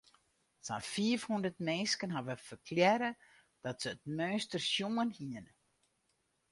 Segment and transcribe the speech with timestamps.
[0.65, 3.11] Sa'n fiifhûndert minsken hawwe ferklearre
[3.63, 5.51] dat se it meunster sjoen hiene.